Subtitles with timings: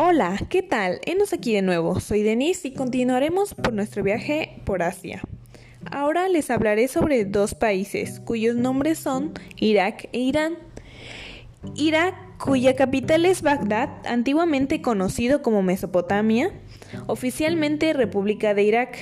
[0.00, 1.00] Hola, ¿qué tal?
[1.06, 1.98] Enos aquí de nuevo.
[1.98, 5.22] Soy Denise y continuaremos por nuestro viaje por Asia.
[5.90, 10.54] Ahora les hablaré sobre dos países cuyos nombres son Irak e Irán.
[11.74, 16.52] Irak, cuya capital es Bagdad, antiguamente conocido como Mesopotamia,
[17.08, 18.98] oficialmente República de Irak.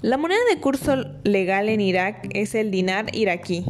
[0.00, 3.64] La moneda de curso legal en Irak es el dinar iraquí.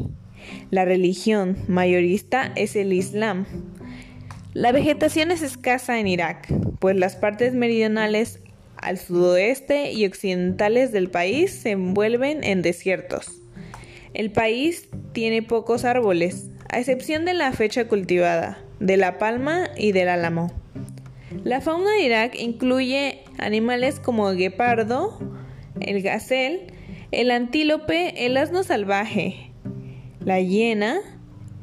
[0.70, 3.46] La religión mayorista es el Islam.
[4.52, 8.40] La vegetación es escasa en Irak, pues las partes meridionales
[8.76, 13.40] al sudoeste y occidentales del país se envuelven en desiertos.
[14.12, 19.92] El país tiene pocos árboles, a excepción de la fecha cultivada, de la palma y
[19.92, 20.52] del álamo.
[21.44, 25.16] La fauna de Irak incluye animales como el guepardo,
[25.80, 26.72] el gacel,
[27.12, 29.52] el antílope, el asno salvaje,
[30.18, 30.98] la hiena,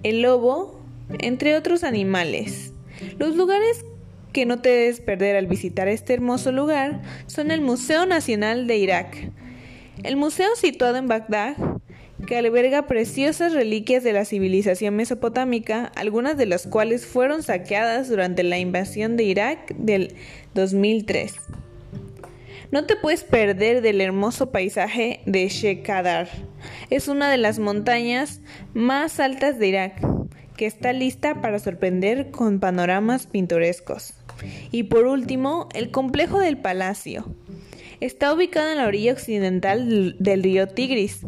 [0.03, 0.79] el lobo,
[1.19, 2.73] entre otros animales.
[3.17, 3.85] Los lugares
[4.33, 8.77] que no te debes perder al visitar este hermoso lugar son el Museo Nacional de
[8.77, 9.31] Irak.
[10.03, 11.55] El museo situado en Bagdad,
[12.27, 18.43] que alberga preciosas reliquias de la civilización mesopotámica, algunas de las cuales fueron saqueadas durante
[18.43, 20.15] la invasión de Irak del
[20.53, 21.33] 2003.
[22.71, 26.27] No te puedes perder del hermoso paisaje de Shekhadar.
[26.89, 28.41] Es una de las montañas
[28.73, 30.16] más altas de Irak
[30.57, 34.13] que está lista para sorprender con panoramas pintorescos.
[34.71, 37.33] Y por último, el complejo del palacio.
[38.01, 41.21] Está ubicado en la orilla occidental del río Tigris.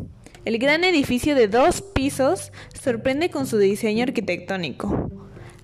[0.45, 5.09] El gran edificio de dos pisos sorprende con su diseño arquitectónico.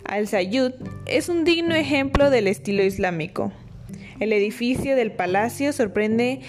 [0.04, 0.74] Al-Sayud
[1.06, 3.52] es un digno ejemplo del estilo islámico.
[4.20, 6.42] El edificio del palacio sorprende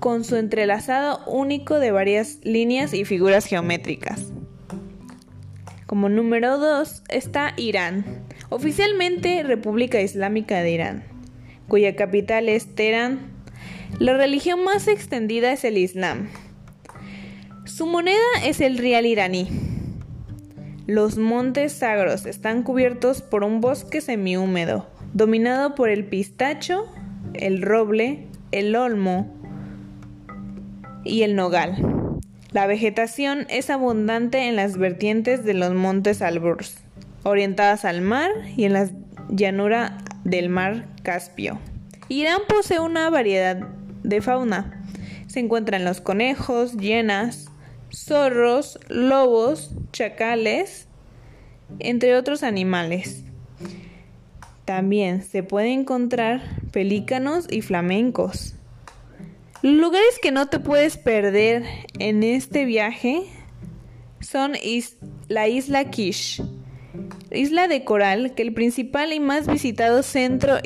[0.00, 4.32] con su entrelazado único de varias líneas y figuras geométricas.
[5.92, 11.04] Como número 2 está Irán, oficialmente República Islámica de Irán,
[11.68, 13.30] cuya capital es Teherán.
[13.98, 16.30] La religión más extendida es el Islam.
[17.66, 19.48] Su moneda es el rial iraní.
[20.86, 26.86] Los montes sagros están cubiertos por un bosque semihúmedo, dominado por el pistacho,
[27.34, 29.30] el roble, el olmo
[31.04, 31.91] y el nogal.
[32.52, 36.76] La vegetación es abundante en las vertientes de los montes Alborz,
[37.22, 38.90] orientadas al mar y en la
[39.30, 41.58] llanura del mar Caspio.
[42.08, 43.56] Irán posee una variedad
[44.02, 44.84] de fauna.
[45.28, 47.46] Se encuentran los conejos, hienas,
[47.90, 50.88] zorros, lobos, chacales,
[51.78, 53.24] entre otros animales.
[54.66, 58.56] También se pueden encontrar pelícanos y flamencos.
[59.62, 61.62] Lugares que no te puedes perder
[62.00, 63.22] en este viaje
[64.18, 64.54] son
[65.28, 66.42] la isla Kish,
[67.30, 70.56] isla de coral, que es el principal y más visitado centro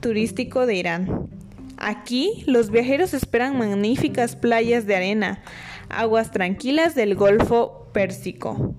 [0.00, 1.28] turístico de Irán.
[1.76, 5.44] Aquí los viajeros esperan magníficas playas de arena,
[5.88, 8.74] aguas tranquilas del Golfo Pérsico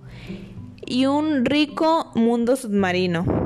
[0.85, 3.42] y un rico mundo submarino.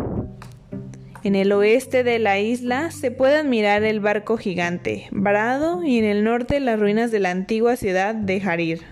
[1.27, 6.05] En el oeste de la isla se puede admirar el barco gigante, varado, y en
[6.05, 8.83] el norte las ruinas de la antigua ciudad de Harir.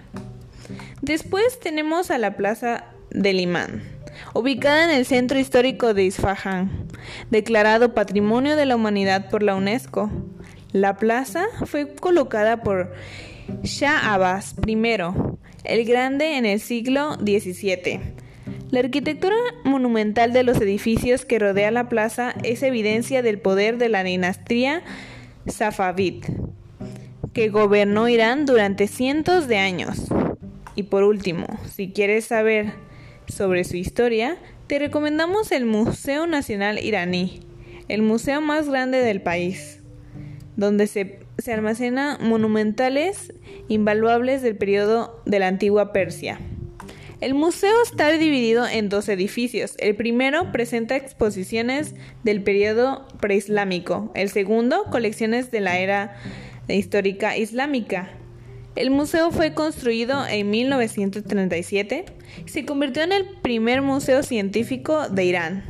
[1.02, 3.84] Después tenemos a la plaza del imán,
[4.34, 6.90] ubicada en el centro histórico de Isfahan,
[7.32, 10.12] declarado Patrimonio de la Humanidad por la UNESCO.
[10.74, 12.92] La plaza fue colocada por
[13.64, 14.76] Shah Abbas I,
[15.64, 18.25] el Grande en el siglo XVII
[18.76, 23.88] la arquitectura monumental de los edificios que rodea la plaza es evidencia del poder de
[23.88, 24.84] la dinastía
[25.48, 26.26] Safavid,
[27.32, 30.08] que gobernó Irán durante cientos de años.
[30.76, 32.74] Y por último, si quieres saber
[33.30, 34.36] sobre su historia,
[34.68, 37.40] te recomendamos el Museo Nacional Iraní,
[37.88, 39.80] el museo más grande del país,
[40.58, 43.32] donde se, se almacenan monumentales
[43.70, 46.42] invaluables del periodo de la antigua Persia.
[47.22, 49.76] El museo está dividido en dos edificios.
[49.80, 54.12] El primero presenta exposiciones del periodo preislámico.
[54.16, 56.18] El segundo, colecciones de la era
[56.68, 58.10] histórica islámica.
[58.76, 62.06] El museo fue construido en 1937
[62.46, 65.64] y se convirtió en el primer museo científico de Irán.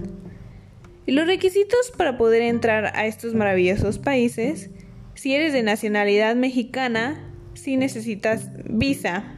[1.06, 4.71] Y los requisitos para poder entrar a estos maravillosos países,
[5.13, 9.34] si eres de nacionalidad mexicana, si necesitas visa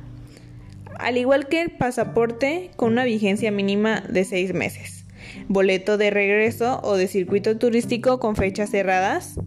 [0.99, 5.05] al igual que el pasaporte con una vigencia mínima de seis meses,
[5.47, 9.39] boleto de regreso o de circuito turístico con fechas cerradas,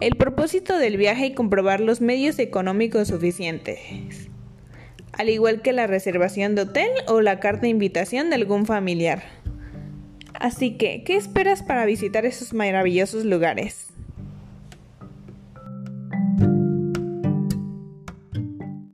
[0.00, 3.78] el propósito del viaje y comprobar los medios económicos suficientes,
[5.12, 9.22] al igual que la reservación de hotel o la carta de invitación de algún familiar.
[10.34, 13.91] Así que, ¿qué esperas para visitar esos maravillosos lugares?